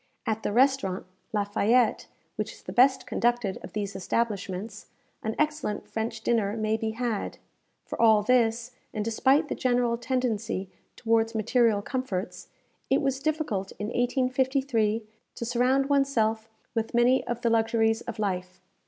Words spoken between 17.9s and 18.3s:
of